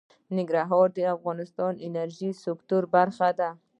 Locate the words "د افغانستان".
0.97-1.71